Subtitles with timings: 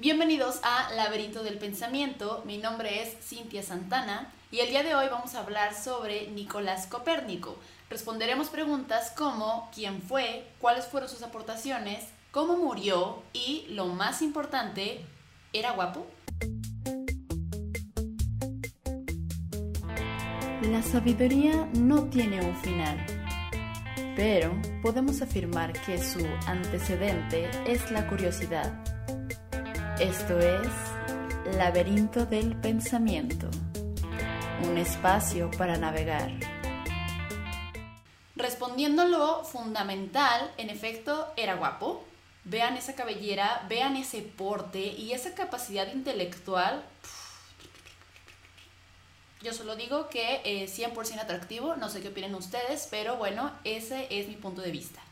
[0.00, 5.08] Bienvenidos a Laberinto del Pensamiento, mi nombre es Cintia Santana y el día de hoy
[5.10, 7.58] vamos a hablar sobre Nicolás Copérnico.
[7.90, 15.04] Responderemos preguntas como quién fue, cuáles fueron sus aportaciones, cómo murió y, lo más importante,
[15.52, 16.06] ¿era guapo?
[20.62, 23.04] La sabiduría no tiene un final,
[24.16, 28.89] pero podemos afirmar que su antecedente es la curiosidad
[30.00, 30.66] esto es
[31.58, 33.50] Laberinto del Pensamiento,
[34.64, 36.32] un espacio para navegar.
[38.34, 42.02] Respondiendo lo fundamental, en efecto, era guapo.
[42.44, 46.82] Vean esa cabellera, vean ese porte y esa capacidad intelectual.
[49.42, 54.06] Yo solo digo que es 100% atractivo, no sé qué opinen ustedes, pero bueno, ese
[54.08, 55.02] es mi punto de vista.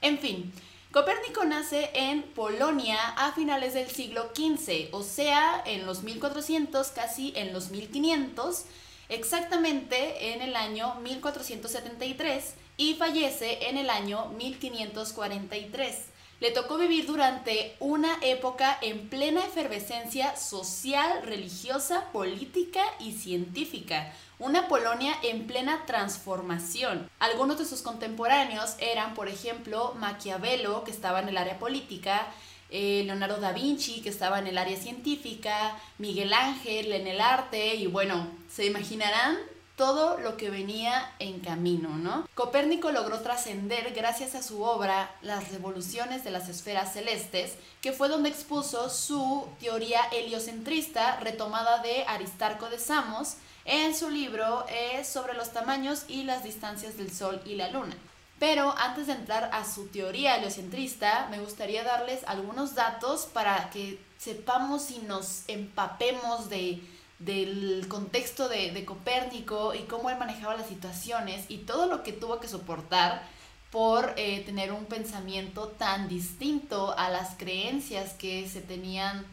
[0.00, 0.52] En fin,
[0.90, 7.34] Copérnico nace en Polonia a finales del siglo XV, o sea, en los 1400, casi
[7.36, 8.64] en los 1500,
[9.10, 15.94] exactamente en el año 1473 y fallece en el año 1543.
[16.40, 24.68] Le tocó vivir durante una época en plena efervescencia social, religiosa, política y científica, una
[24.68, 27.10] Polonia en plena transformación.
[27.18, 32.26] Algunos de sus contemporáneos eran, por ejemplo, Maquiavelo, que estaba en el área política,
[32.70, 37.74] eh, Leonardo da Vinci, que estaba en el área científica, Miguel Ángel en el arte,
[37.76, 39.38] y bueno, se imaginarán
[39.74, 42.28] todo lo que venía en camino, ¿no?
[42.34, 48.08] Copérnico logró trascender gracias a su obra Las revoluciones de las esferas celestes, que fue
[48.08, 53.36] donde expuso su teoría heliocentrista retomada de Aristarco de Samos
[53.68, 57.94] en su libro es sobre los tamaños y las distancias del Sol y la Luna.
[58.40, 64.00] Pero antes de entrar a su teoría heliocentrista, me gustaría darles algunos datos para que
[64.18, 66.80] sepamos y nos empapemos de
[67.18, 72.38] del contexto de, Copérnico y cómo él manejaba las situaciones y todo lo que tuvo
[72.38, 73.22] que soportar
[73.70, 79.26] por eh, tener un pensamiento tan distinto a las creencias que se tenían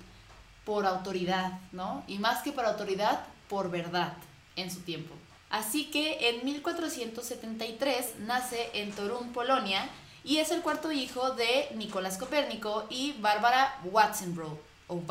[0.65, 2.03] por autoridad, ¿no?
[2.07, 4.13] Y más que por autoridad, por verdad
[4.55, 5.13] en su tiempo.
[5.49, 9.89] Así que en 1473 nace en Torun, Polonia,
[10.23, 14.57] y es el cuarto hijo de Nicolás Copérnico y Bárbara Watzenbrough
[14.87, 15.01] o.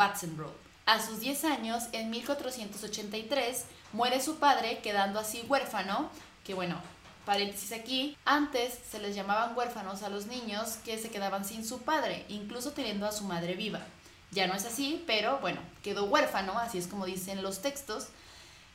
[0.86, 6.10] A sus 10 años, en 1483, muere su padre, quedando así huérfano,
[6.44, 6.78] que bueno,
[7.24, 11.82] paréntesis aquí, antes se les llamaban huérfanos a los niños que se quedaban sin su
[11.82, 13.80] padre, incluso teniendo a su madre viva.
[14.30, 18.08] Ya no es así, pero bueno, quedó huérfano, así es como dicen los textos,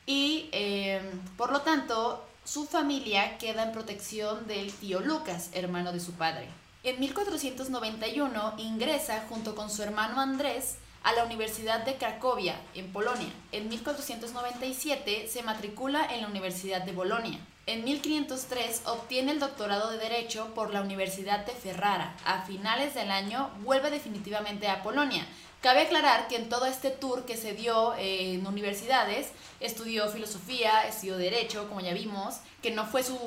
[0.06, 1.02] y em,
[1.36, 6.48] por lo tanto su familia queda en protección del tío Lucas, hermano de su padre.
[6.82, 13.28] En 1491 ingresa junto con su hermano Andrés a la Universidad de Cracovia, en Polonia.
[13.52, 17.38] En 1497 se matricula en la Universidad de Bolonia.
[17.66, 22.16] En 1503 obtiene el doctorado de Derecho por la Universidad de Ferrara.
[22.24, 25.26] A finales del año vuelve definitivamente a Polonia.
[25.60, 29.28] Cabe aclarar que en todo este tour que se dio en universidades,
[29.60, 33.18] estudió filosofía, estudió derecho, como ya vimos, que no fue su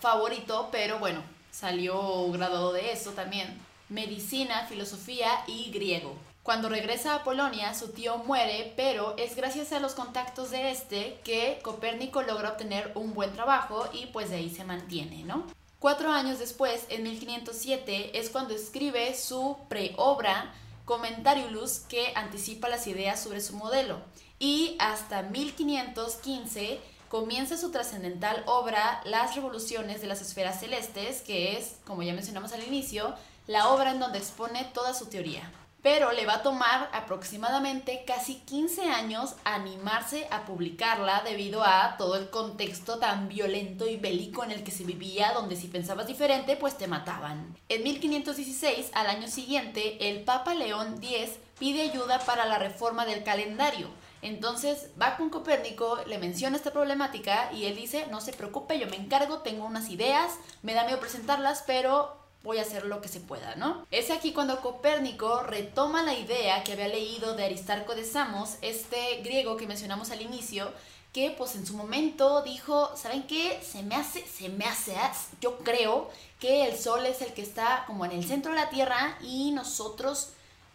[0.00, 3.58] favorito, pero bueno, salió graduado de eso también.
[3.88, 6.14] Medicina, filosofía y griego.
[6.42, 11.18] Cuando regresa a Polonia, su tío muere, pero es gracias a los contactos de este
[11.24, 15.46] que Copérnico logra obtener un buen trabajo y pues de ahí se mantiene, ¿no?
[15.78, 20.52] Cuatro años después, en 1507, es cuando escribe su preobra
[20.86, 24.00] Commentariulus que anticipa las ideas sobre su modelo.
[24.38, 26.80] Y hasta 1515
[27.10, 32.52] comienza su trascendental obra Las revoluciones de las esferas celestes, que es, como ya mencionamos
[32.52, 33.14] al inicio,
[33.46, 35.52] la obra en donde expone toda su teoría
[35.86, 42.16] pero le va a tomar aproximadamente casi 15 años animarse a publicarla debido a todo
[42.16, 46.56] el contexto tan violento y bélico en el que se vivía, donde si pensabas diferente,
[46.56, 47.56] pues te mataban.
[47.68, 53.22] En 1516, al año siguiente, el Papa León X pide ayuda para la reforma del
[53.22, 53.88] calendario.
[54.22, 58.88] Entonces va con Copérnico, le menciona esta problemática y él dice, no se preocupe, yo
[58.88, 60.32] me encargo, tengo unas ideas,
[60.62, 63.86] me da miedo presentarlas, pero voy a hacer lo que se pueda, ¿no?
[63.90, 69.20] Es aquí cuando Copérnico retoma la idea que había leído de Aristarco de Samos, este
[69.22, 70.72] griego que mencionamos al inicio,
[71.12, 73.60] que pues en su momento dijo, ¿saben qué?
[73.62, 74.94] Se me hace, se me hace,
[75.40, 78.68] yo creo que el Sol es el que está como en el centro de la
[78.68, 80.32] Tierra y nosotros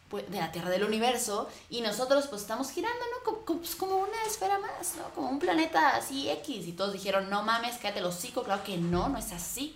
[0.10, 3.24] pues, de la Tierra del universo y nosotros pues estamos girando, ¿no?
[3.24, 5.04] Como, pues, como, una esfera más, ¿no?
[5.16, 8.78] Como un planeta así X y todos dijeron, no mames, cállate los hocico, claro que
[8.78, 9.76] no, no es así.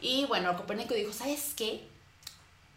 [0.00, 1.86] Y bueno, Copérnico dijo, ¿sabes qué?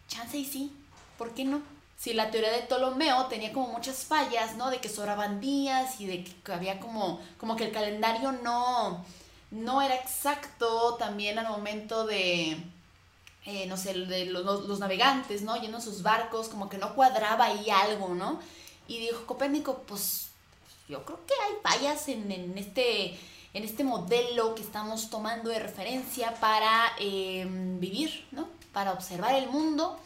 [0.08, 0.72] Chance y sí,
[1.16, 1.62] ¿por qué no?
[2.04, 4.68] si la teoría de Ptolomeo tenía como muchas fallas, ¿no?
[4.68, 9.02] De que sobraban días y de que había como, como que el calendario no,
[9.50, 12.58] no era exacto también al momento de,
[13.46, 15.56] eh, no sé, de los, navegantes, ¿no?
[15.56, 18.38] Yendo sus barcos, como que no cuadraba ahí algo, ¿no?
[18.86, 20.28] Y dijo Copérnico, pues
[20.90, 23.18] yo creo que hay fallas en, este,
[23.54, 28.48] en este modelo que estamos tomando de referencia para em, vivir, ¿no?
[28.72, 29.96] Para observar el mundo.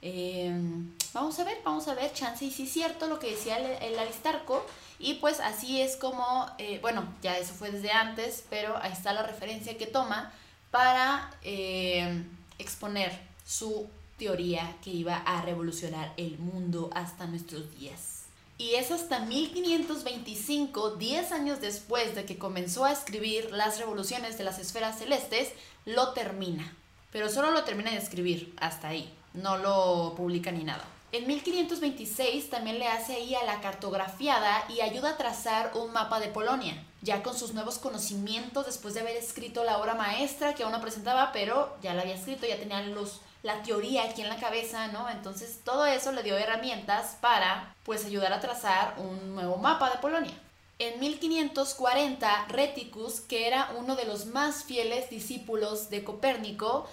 [0.00, 3.58] Em, vamos a ver, vamos a ver, chance y sí es cierto lo que decía
[3.58, 4.64] el, Aristarco.
[5.00, 9.12] Y pues así es como, eh, bueno, ya eso fue desde antes, pero ahí está
[9.12, 10.32] la referencia que toma
[10.70, 12.24] para em,
[12.58, 13.12] exponer
[13.44, 13.88] su
[14.18, 18.23] teoría que iba a revolucionar el mundo hasta nuestros días.
[18.64, 24.44] Y es hasta 1525, 10 años después de que comenzó a escribir Las revoluciones de
[24.44, 25.52] las esferas celestes,
[25.84, 26.74] lo termina.
[27.12, 29.12] Pero solo lo termina de escribir, hasta ahí.
[29.34, 30.82] No lo publica ni nada.
[31.12, 36.18] En 1526 también le hace ahí a la cartografiada y ayuda a trazar un mapa
[36.18, 40.62] de Polonia, ya con sus nuevos conocimientos después de haber escrito la obra maestra que
[40.62, 44.30] aún no presentaba, pero ya la había escrito, ya tenía los la teoría aquí en
[44.30, 45.08] la cabeza, ¿no?
[45.10, 49.98] Entonces todo eso le dio herramientas para pues ayudar a trazar un nuevo mapa de
[49.98, 50.32] Polonia.
[50.78, 56.88] En 1540, Reticus, que era uno de los más fieles discípulos de Copérnico,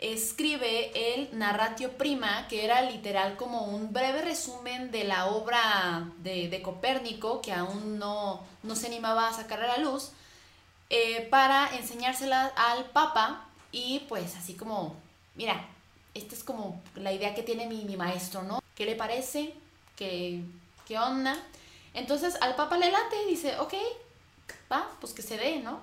[0.00, 6.60] escribe el Narratio Prima, que era literal como un breve resumen de la obra de,
[6.60, 10.10] Copérnico, que aún no, no, se animaba a sacar a la luz,
[10.90, 14.96] eh, para enseñársela al Papa y pues así como,
[15.36, 15.68] mira,
[16.14, 18.62] esta es como la idea que tiene mi, maestro, ¿no?
[18.74, 19.54] ¿Qué le parece?
[19.96, 20.42] ¿Qué,
[20.86, 21.36] ¿Qué onda?
[21.92, 23.74] Entonces al Papa le late y dice, ok,
[24.70, 25.80] va, pues que se dé, ¿no?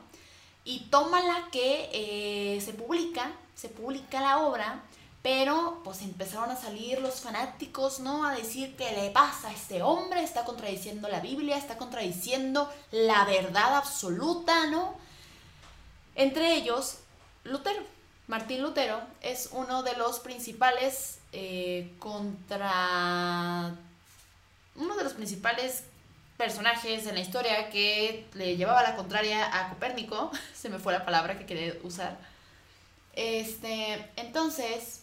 [0.63, 4.83] Y tómala que eh, se publica, se publica la obra,
[5.23, 8.25] pero pues empezaron a salir los fanáticos, ¿no?
[8.25, 13.25] A decir qué le pasa a este hombre, está contradiciendo la Biblia, está contradiciendo la
[13.25, 14.95] verdad absoluta, ¿no?
[16.15, 16.97] Entre ellos,
[17.43, 18.00] Lutero.
[18.31, 23.75] Martín Lutero es uno de los principales eh, contra...
[24.77, 25.83] uno de los principales
[26.37, 31.03] personajes en la historia que le llevaba la contraria a Copérnico, se me fue la
[31.03, 32.17] palabra que quería usar.
[33.17, 35.00] Este, entonces,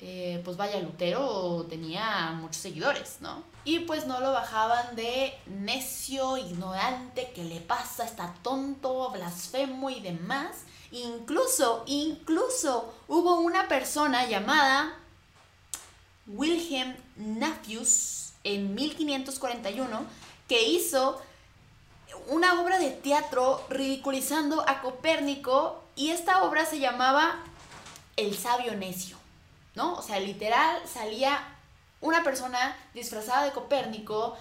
[0.00, 3.42] eh, pues vaya, Lutero tenía muchos seguidores, ¿no?
[3.64, 10.00] Y pues no lo bajaban de necio, ignorante, que le pasa, está tonto, blasfemo y
[10.00, 10.64] demás.
[10.90, 14.96] Incluso, incluso hubo una persona llamada
[16.26, 20.00] Wilhelm Nafius en 1541
[20.48, 21.20] que hizo
[22.28, 27.44] una obra de teatro ridiculizando a Copérnico y esta obra se llamaba
[28.16, 29.19] El sabio necio,
[29.74, 29.94] ¿no?
[29.94, 31.56] O sea, literal salía
[32.00, 34.36] una persona disfrazada de Copérnico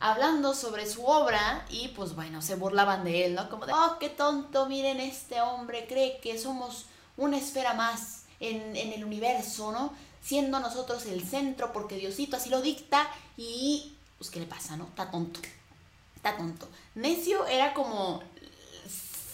[0.00, 3.48] hablando sobre su obra y pues bueno, se burlaban de él, ¿no?
[3.48, 6.86] Como de, oh, qué tonto, miren, este hombre cree que somos
[7.16, 9.92] una esfera más en, el universo, ¿no?
[10.20, 14.84] Siendo nosotros el centro porque Diosito así lo dicta y pues ¿qué le pasa, no?
[14.84, 15.40] Está tonto,
[16.16, 16.68] está tonto.
[16.96, 18.22] Necio era como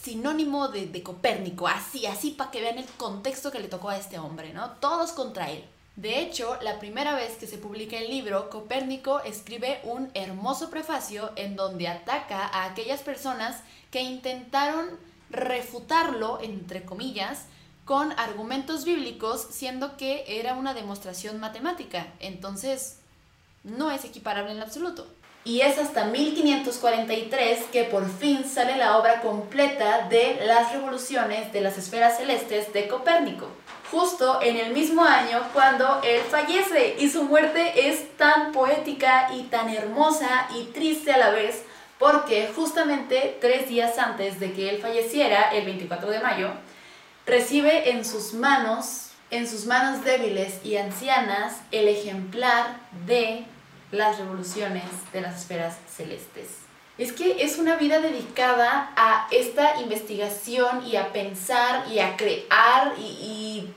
[0.09, 4.17] sinónimo de, Copérnico, así, así para que vean el contexto que le tocó a este
[4.17, 4.71] hombre, ¿no?
[4.79, 5.63] Todos contra él.
[5.97, 11.31] De hecho, la primera vez que se publica el libro, Copérnico escribe un hermoso prefacio
[11.35, 13.61] en donde ataca a aquellas personas
[13.91, 14.97] que intentaron
[15.29, 17.45] refutarlo, entre comillas,
[17.85, 22.07] con argumentos bíblicos, siendo que era una demostración matemática.
[22.19, 22.97] Entonces,
[23.63, 25.05] no es equiparable en absoluto.
[25.49, 31.61] Y es hasta 1543 que por fin sale la obra completa de las revoluciones de
[31.61, 33.47] las esferas celestes de Copérnico
[33.89, 39.43] justo en el mismo año cuando él fallece y su muerte es tan poética y
[39.43, 41.63] tan hermosa y triste a la vez
[41.97, 46.51] porque justamente tres días antes de que él falleciera, el 24 de mayo,
[47.25, 52.77] recibe en sus manos, en sus manos débiles y ancianas, el ejemplar
[53.07, 53.45] de
[53.91, 56.47] las revoluciones de las esferas celestes.
[56.97, 62.93] Es que es una vida dedicada a esta investigación y a pensar y a crear
[62.99, 63.69] y,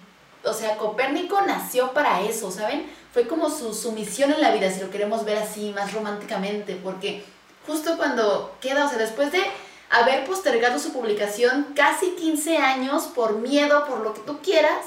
[0.44, 2.90] o sea, Copérnico nació para eso, ¿saben?
[3.12, 6.74] Fue como su, su misión en la vida, si lo queremos ver así más románticamente,
[6.82, 7.24] porque
[7.66, 9.42] justo cuando queda, o sea, después de
[9.90, 14.86] haber postergado su publicación casi 15 años por miedo, por lo que tú quieras,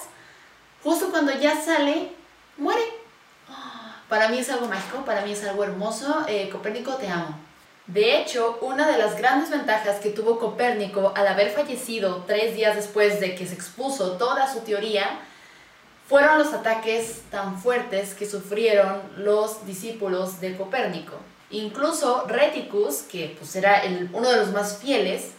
[0.84, 2.12] justo cuando ya sale,
[2.58, 2.82] muere.
[4.10, 6.26] Para mí es algo mágico, para mí es algo hermoso.
[6.28, 7.40] Eh, Copérnico, te amo.
[7.88, 12.76] De hecho, una de las grandes ventajas que tuvo Copérnico al haber fallecido tres días
[12.76, 15.20] después de que se expuso toda su teoría
[16.08, 21.16] fueron los ataques tan fuertes que sufrieron los discípulos de Copérnico.
[21.50, 23.84] Incluso Reticus, que pues era
[24.14, 25.32] uno de los más fieles,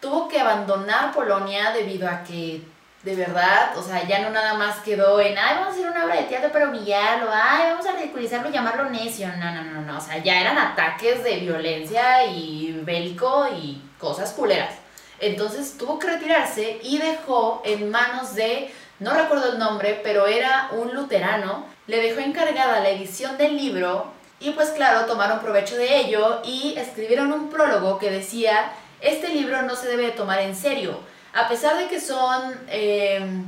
[0.00, 2.62] tuvo que abandonar Polonia debido a que
[3.02, 6.04] de verdad, o sea, ya no nada más quedó en, ay, vamos a hacer una
[6.04, 9.28] obra de teatro para humillarlo, ay, vamos a ridiculizarlo y llamarlo necio.
[9.38, 14.32] No, no, no, no, o sea, ya eran ataques de violencia y bélico y cosas
[14.32, 14.74] culeras.
[15.18, 20.68] Entonces tuvo que retirarse y dejó en manos de, no recuerdo el nombre, pero era
[20.72, 26.00] un luterano, le dejó encargada la edición del libro y pues claro, tomaron provecho de
[26.00, 31.00] ello y escribieron un prólogo que decía, este libro no se debe tomar en serio
[31.32, 33.44] a pesar de que son em,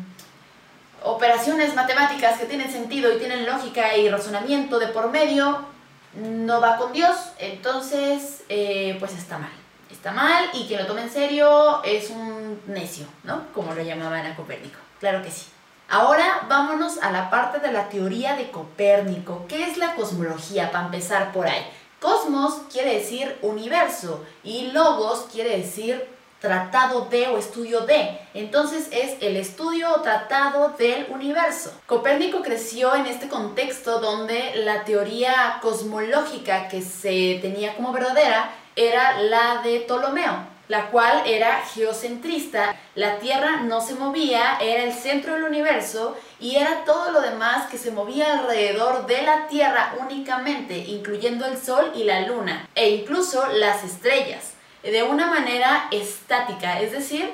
[1.03, 5.67] operaciones matemáticas que tienen sentido y tienen lógica y razonamiento de por medio,
[6.15, 9.51] no va con Dios, entonces eh, pues está mal.
[9.91, 13.43] Está mal y quien lo tome en serio es un necio, ¿no?
[13.55, 14.79] Como lo llamaban a Copérnico.
[15.01, 15.47] Claro que sí.
[15.89, 19.45] Ahora vámonos a la parte de la teoría de Copérnico.
[19.49, 20.71] ¿Qué es la cosmología?
[20.71, 21.67] Para empezar por ahí.
[22.01, 26.09] Cosmos quiere decir universo y logos quiere decir
[26.43, 28.19] tratado de o estudio de.
[28.35, 31.73] Entonces es el estudio o tratado del universo.
[31.87, 39.21] Copérnico creció en este contexto donde la teoría cosmológica que se tenía como verdadera era
[39.21, 40.33] la de Ptolomeo,
[40.67, 42.75] la cual era geocentrista.
[42.97, 47.71] La Tierra no se movía, era el centro del universo y era todo lo demás
[47.71, 52.91] que se movía alrededor de la Tierra únicamente, incluyendo el Sol y la Luna, e
[52.91, 57.31] incluso las estrellas de una manera estática, es decir,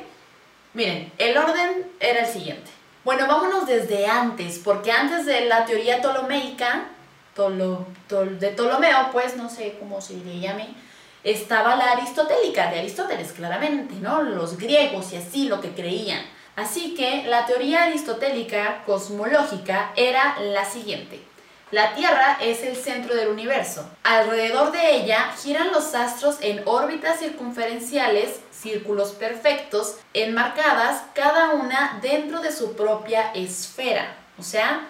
[0.74, 2.70] miren, el orden era el siguiente.
[3.04, 6.88] Bueno, vámonos desde antes, porque antes de la teoría ptolomeica,
[7.46, 10.68] de Ptolomeo, pues no sé cómo se le llame,
[11.22, 14.22] estaba la aristotélica, de Aristóteles, claramente, ¿no?
[14.22, 16.24] Los griegos y así lo que creían.
[16.56, 21.20] Así que la teoría aristotélica cosmológica era la siguiente.
[21.70, 23.86] La Tierra es el centro del universo.
[24.02, 32.40] Alrededor de ella giran los astros en órbitas circunferenciales, círculos perfectos, enmarcadas cada una dentro
[32.40, 34.16] de su propia esfera.
[34.38, 34.86] O sea,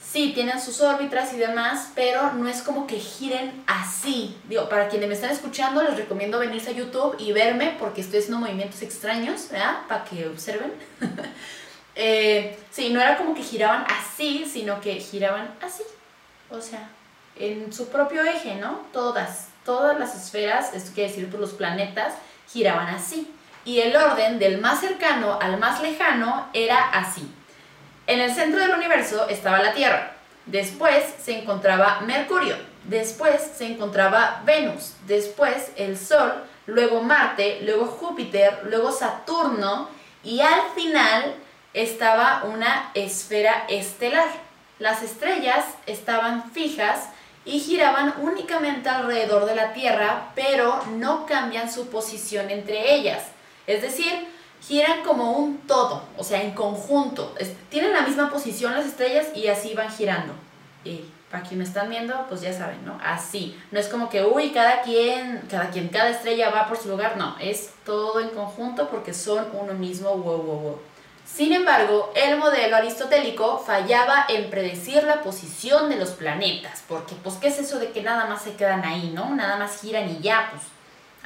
[0.00, 4.34] sí tienen sus órbitas y demás, pero no es como que giren así.
[4.48, 8.20] Digo, para quienes me están escuchando, les recomiendo venirse a YouTube y verme porque estoy
[8.20, 9.80] haciendo movimientos extraños, ¿verdad?
[9.88, 10.72] Para que observen.
[11.94, 15.82] eh, sí, no era como que giraban así, sino que giraban así
[16.50, 16.88] o sea,
[17.36, 18.82] en su propio eje, ¿no?
[18.92, 22.14] Todas, todas las esferas, esto quiere decir pues, los planetas,
[22.48, 23.32] giraban así.
[23.64, 27.32] Y el orden del más cercano al más lejano era así.
[28.06, 30.12] En el centro del universo estaba la Tierra,
[30.44, 36.34] después se encontraba Mercurio, después se encontraba Venus, después el Sol,
[36.66, 39.88] luego Marte, luego Júpiter, luego Saturno
[40.22, 41.34] y al final
[41.72, 44.28] estaba una esfera estelar.
[44.78, 47.08] Las estrellas estaban fijas
[47.44, 53.24] y giraban únicamente alrededor de la Tierra, pero no cambian su posición entre ellas.
[53.66, 54.12] Es decir,
[54.62, 57.34] giran como un todo, o sea, en conjunto.
[57.68, 60.32] Tienen la misma posición las estrellas y así van girando.
[60.84, 62.98] Y para quien me están viendo, pues ya saben, ¿no?
[63.04, 63.58] Así.
[63.70, 67.16] No es como que, uy, cada quien, cada quien, cada estrella va por su lugar.
[67.16, 70.10] No, es todo en conjunto porque son uno mismo.
[70.10, 70.78] Wow, wow, wow.
[71.24, 77.36] Sin embargo, el modelo aristotélico fallaba en predecir la posición de los planetas, porque pues
[77.36, 79.34] qué es eso de que nada más se quedan ahí, ¿no?
[79.34, 80.62] Nada más giran y ya, pues,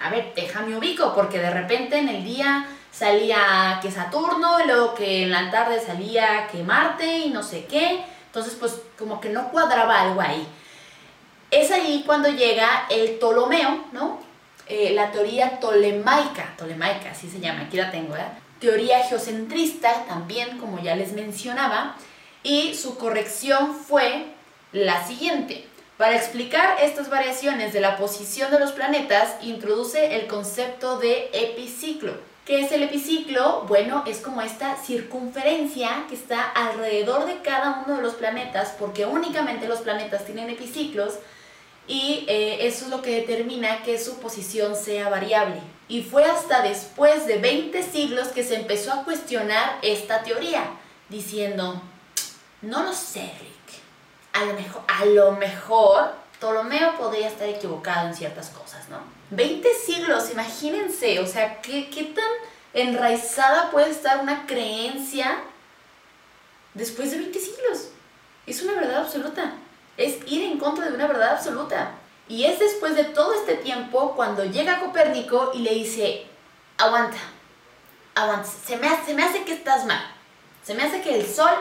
[0.01, 4.95] a ver, déjame ubico, porque de repente en el día salía que Saturno, y luego
[4.95, 9.31] que en la tarde salía que Marte y no sé qué, entonces pues como que
[9.31, 10.47] no cuadraba algo ahí.
[11.51, 14.21] Es ahí cuando llega el Ptolomeo, ¿no?
[14.67, 18.48] Eh, la teoría tolemaica, tolemaica, así se llama, aquí la tengo, ¿eh?
[18.61, 21.97] Teoría geocentrista también, como ya les mencionaba,
[22.43, 24.27] y su corrección fue
[24.73, 25.67] la siguiente.
[25.97, 32.15] Para explicar estas variaciones de la posición de los planetas, introduce el concepto de epiciclo.
[32.45, 33.65] ¿Qué es el epiciclo?
[33.69, 39.07] Bueno, es como esta circunferencia que está alrededor de cada uno de los planetas, porque
[39.07, 41.19] únicamente los planetas tienen epiciclos,
[41.89, 45.61] y eh, eso es lo que determina que su posición sea variable.
[45.89, 50.65] Y fue hasta después de 20 siglos que se empezó a cuestionar esta teoría,
[51.09, 51.81] diciendo,
[52.61, 53.81] no lo sé, Rick,
[54.35, 58.99] a lo mejor, a lo mejor Ptolomeo podría estar equivocado en ciertas cosas, ¿no?
[59.31, 62.31] 20 siglos, imagínense, o sea, ¿qué, qué tan
[62.75, 65.39] enraizada puede estar una creencia
[66.75, 67.89] después de 20 siglos?
[68.47, 69.55] Es una verdad absoluta
[69.99, 71.91] es ir en contra de una verdad absoluta.
[72.29, 76.27] Y es después de todo este tiempo cuando llega Copérnico y le dice,
[76.79, 77.19] aguanta,
[78.15, 80.01] aguanta, se me, hace, me hace que estás mal.
[80.63, 81.55] Se me hace que el Sol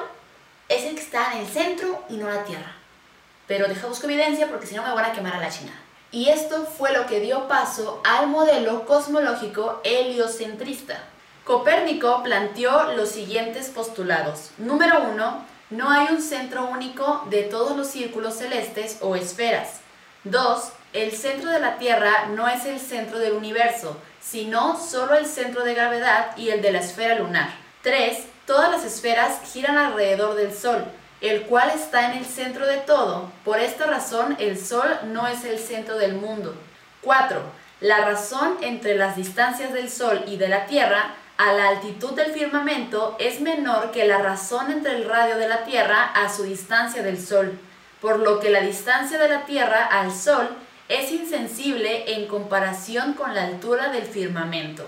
[0.69, 2.73] es el que está en el centro y no la Tierra.
[3.47, 5.79] Pero deja busco evidencia porque si no me van a quemar a la chingada.
[6.11, 11.01] Y esto fue lo que dio paso al modelo cosmológico heliocentrista.
[11.43, 14.51] Copérnico planteó los siguientes postulados.
[14.57, 19.81] Número uno, no hay un centro único de todos los círculos celestes o esferas.
[20.23, 20.71] 2.
[20.93, 25.63] El centro de la Tierra no es el centro del universo, sino solo el centro
[25.63, 27.49] de gravedad y el de la esfera lunar.
[27.81, 28.25] 3.
[28.45, 30.85] Todas las esferas giran alrededor del Sol,
[31.19, 33.29] el cual está en el centro de todo.
[33.43, 36.55] Por esta razón, el Sol no es el centro del mundo.
[37.01, 37.41] 4.
[37.81, 42.31] La razón entre las distancias del Sol y de la Tierra a la altitud del
[42.31, 47.03] firmamento es menor que la razón entre el radio de la Tierra a su distancia
[47.03, 47.57] del Sol,
[48.01, 50.49] por lo que la distancia de la Tierra al Sol
[50.89, 54.87] es insensible en comparación con la altura del firmamento.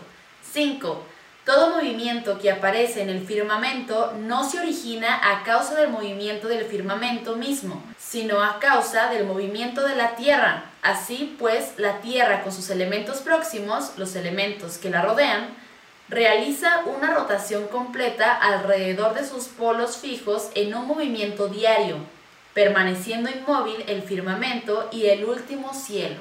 [0.51, 1.03] 5.
[1.46, 6.65] Todo movimiento que aparece en el firmamento no se origina a causa del movimiento del
[6.65, 10.65] firmamento mismo, sino a causa del movimiento de la Tierra.
[10.82, 15.59] Así pues, la Tierra con sus elementos próximos, los elementos que la rodean,
[16.10, 21.98] realiza una rotación completa alrededor de sus polos fijos en un movimiento diario,
[22.54, 26.18] permaneciendo inmóvil el firmamento y el último cielo.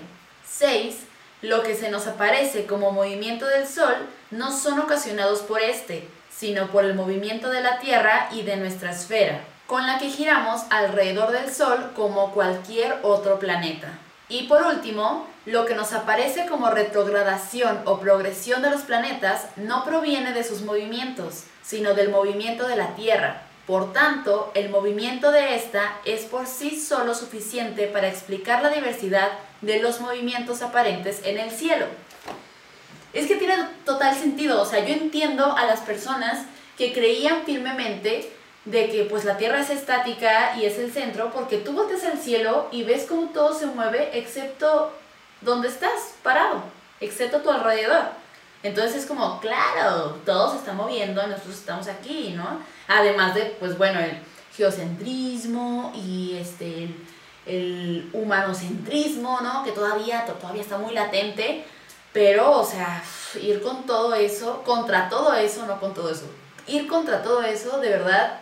[0.46, 0.96] 6.
[1.40, 3.94] Lo que se nos aparece como movimiento del Sol
[4.30, 8.90] no son ocasionados por este, sino por el movimiento de la Tierra y de nuestra
[8.90, 13.88] esfera, con la que giramos alrededor del Sol como cualquier otro planeta.
[14.28, 19.82] Y por último, lo que nos aparece como retrogradación o progresión de los planetas no
[19.82, 23.44] proviene de sus movimientos, sino del movimiento de la Tierra.
[23.66, 29.30] Por tanto, el movimiento de esta es por sí solo suficiente para explicar la diversidad
[29.62, 31.86] de los movimientos aparentes en el cielo.
[33.14, 36.44] Es que tiene total sentido, o sea, yo entiendo a las personas
[36.76, 38.30] que creían firmemente
[38.66, 42.18] de que pues la Tierra es estática y es el centro, porque tú volteas al
[42.18, 44.92] cielo y ves cómo todo se mueve excepto
[45.40, 46.62] donde estás parado,
[47.00, 48.04] excepto tu alrededor.
[48.62, 52.60] Entonces es como, claro, todo se está moviendo, nosotros estamos aquí, ¿no?
[52.88, 54.18] Además de, pues bueno, el
[54.56, 57.06] geocentrismo y este, el,
[57.46, 59.62] el humanocentrismo, ¿no?
[59.62, 61.64] Que todavía, todavía está muy latente,
[62.12, 63.02] pero, o sea,
[63.40, 66.26] ir con todo eso, contra todo eso, no con todo eso,
[66.66, 68.40] ir contra todo eso, de verdad,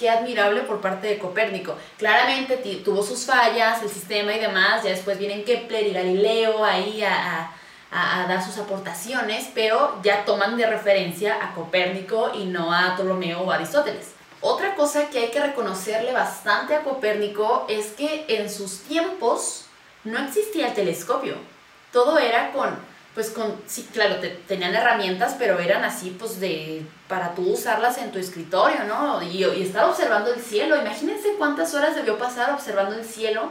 [0.00, 1.76] qué admirable por parte de Copérnico.
[1.98, 7.04] Claramente tuvo sus fallas, el sistema y demás, ya después vienen Kepler y Galileo ahí
[7.04, 7.52] a,
[7.92, 13.50] dar sus aportaciones, pero ya toman de referencia a Copérnico y no a Ptolomeo o
[13.50, 14.12] Aristóteles.
[14.40, 19.66] Otra cosa que hay que reconocerle bastante a Copérnico es que en sus tiempos
[20.04, 21.34] no existía el telescopio.
[21.92, 22.78] Todo era con
[23.14, 27.98] pues con, sí, claro, te, tenían herramientas, pero eran así, pues, de, para tú usarlas
[27.98, 29.22] en tu escritorio, ¿no?
[29.22, 30.80] Y, y estar observando el cielo.
[30.80, 33.50] Imagínense cuántas horas debió pasar observando el cielo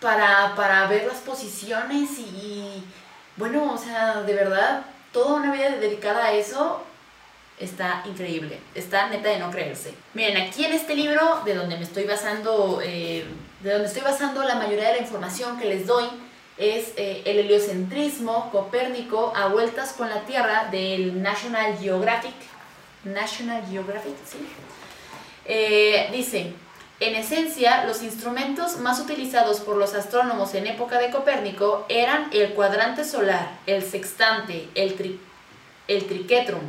[0.00, 2.84] para, para ver las posiciones y,
[3.36, 6.82] bueno, o sea, de verdad, toda una vida dedicada a eso
[7.58, 8.60] está increíble.
[8.74, 9.94] Está neta de no creerse.
[10.14, 13.24] Miren, aquí en este libro, de donde me estoy basando, eh,
[13.62, 16.04] de donde estoy basando la mayoría de la información que les doy,
[16.58, 22.34] es eh, el heliocentrismo copérnico a vueltas con la Tierra del National Geographic.
[23.04, 24.38] National Geographic, sí.
[25.44, 26.52] Eh, dice,
[27.00, 32.52] en esencia, los instrumentos más utilizados por los astrónomos en época de Copérnico eran el
[32.54, 35.20] cuadrante solar, el sextante, el,
[35.86, 36.60] el triquetrum,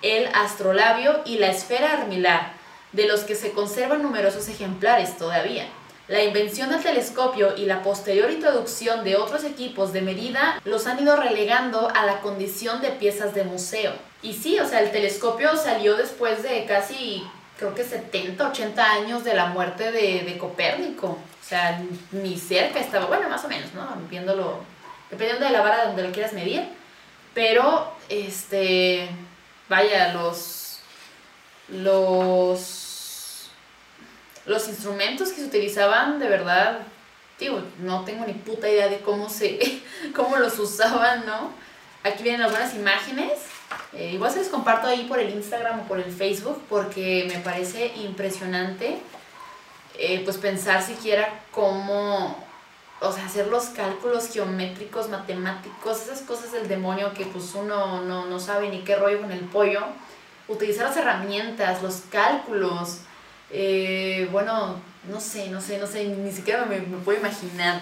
[0.00, 2.52] el astrolabio y la esfera armilar,
[2.92, 5.68] de los que se conservan numerosos ejemplares todavía.
[6.08, 11.02] La invención del telescopio y la posterior introducción de otros equipos de medida los han
[11.02, 13.92] ido relegando a la condición de piezas de museo.
[14.22, 17.26] Y sí, o sea, el telescopio salió después de casi,
[17.58, 21.08] creo que 70, 80 años de la muerte de, Copérnico.
[21.08, 23.86] O sea, ni cerca estaba, bueno, más o menos, ¿no?
[24.08, 24.60] Viéndolo,
[25.10, 26.62] dependiendo de la vara donde lo quieras medir.
[27.34, 29.10] Pero, este,
[29.68, 30.80] vaya, los,
[31.68, 32.77] los
[34.48, 36.80] los instrumentos que se utilizaban, de verdad,
[37.38, 39.82] digo, no tengo ni puta idea de cómo se,
[40.16, 41.52] cómo los usaban, ¿no?
[42.02, 43.32] Aquí vienen algunas imágenes.
[43.92, 47.38] Eh, igual se les comparto ahí por el Instagram o por el Facebook porque me
[47.40, 48.98] parece impresionante
[49.98, 52.42] eh, pues pensar siquiera cómo,
[53.00, 58.24] o sea, hacer los cálculos geométricos, matemáticos, esas cosas del demonio que pues uno no,
[58.24, 59.82] no sabe ni qué rollo con el pollo.
[60.46, 63.00] Utilizar las herramientas, los cálculos,
[63.50, 64.80] eh, bueno,
[65.10, 67.80] no sé, no sé, no sé, ni siquiera me, puedo imaginar.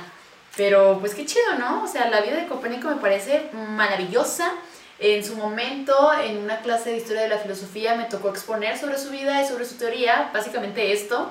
[0.56, 1.84] Pero pues qué chido, ¿no?
[1.84, 4.52] O sea, la vida de Copérnico me parece maravillosa.
[4.98, 8.98] En su momento, en una clase de historia de la filosofía, me tocó exponer sobre
[8.98, 11.30] su vida y sobre su teoría, básicamente esto.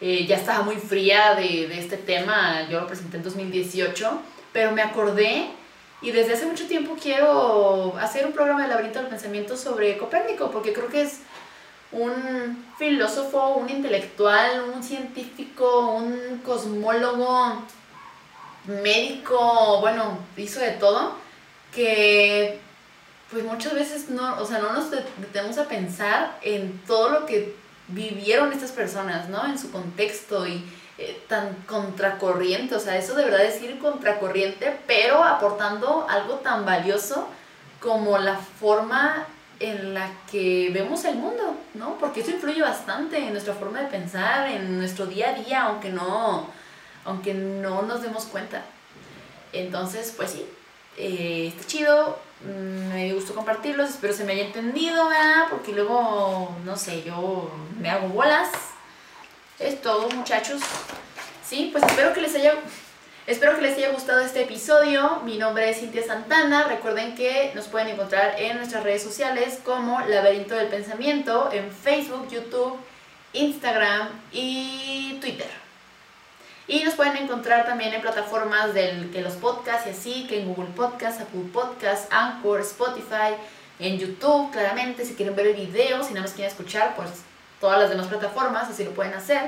[0.00, 4.72] Eh, ya estaba muy fría de, de este tema, yo lo presenté en 2018, pero
[4.72, 5.50] me acordé
[6.02, 10.50] y desde hace mucho tiempo quiero hacer un programa de laberinto del pensamiento sobre Copérnico,
[10.50, 11.20] porque creo que es
[11.92, 17.62] un filósofo, un intelectual, un científico, un cosmólogo,
[18.66, 21.14] médico, bueno, hizo de todo,
[21.74, 22.60] que
[23.30, 27.54] pues muchas veces no, o sea, no nos detenemos a pensar en todo lo que
[27.88, 29.44] vivieron estas personas, ¿no?
[29.46, 30.64] En su contexto y
[30.98, 36.64] eh, tan contracorriente, o sea, eso de verdad es ir contracorriente, pero aportando algo tan
[36.64, 37.26] valioso
[37.80, 39.26] como la forma
[39.62, 41.96] en la que vemos el mundo, ¿no?
[41.98, 45.88] Porque eso influye bastante en nuestra forma de pensar, en nuestro día a día, aunque
[45.88, 46.48] no,
[47.04, 48.64] aunque no nos demos cuenta.
[49.52, 50.44] Entonces, pues sí,
[50.96, 55.44] eh, está chido, mm, me gustó compartirlos, espero se me haya entendido, ¿verdad?
[55.48, 58.50] Porque luego, no sé, yo me hago bolas.
[59.60, 60.60] Es todo, muchachos.
[61.46, 62.54] Sí, pues espero que les haya...
[63.24, 65.20] Espero que les haya gustado este episodio.
[65.24, 66.64] Mi nombre es Cintia Santana.
[66.64, 72.26] Recuerden que nos pueden encontrar en nuestras redes sociales como Laberinto del Pensamiento en Facebook,
[72.28, 72.76] YouTube,
[73.32, 75.46] Instagram y Twitter.
[76.66, 80.52] Y nos pueden encontrar también en plataformas del, que los podcasts y así, que en
[80.52, 83.36] Google Podcasts, Apple Podcasts, Anchor, Spotify,
[83.78, 87.10] en YouTube, claramente, si quieren ver el video, si nada más quieren escuchar, pues
[87.60, 89.42] todas las demás plataformas, así lo pueden hacer.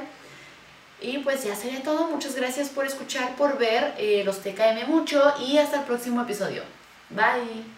[1.04, 2.08] Y pues ya sería todo.
[2.08, 3.94] Muchas gracias por escuchar, por ver.
[3.98, 6.62] Eh, los TKM mucho y hasta el próximo episodio.
[7.10, 7.73] Bye.